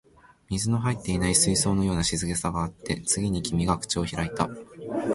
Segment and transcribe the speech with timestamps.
[0.49, 4.49] 水の入っていない水槽のような静けさがあって、次に君が口を開いた